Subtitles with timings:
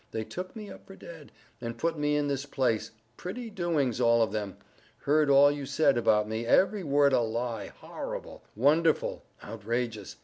[0.09, 1.31] —they took me up for dead,
[1.61, 6.83] and put me in this place—pretty doings all of them!—heard all you said about me—every
[6.83, 10.15] word a lie—horrible!—wonderful!—outrageous!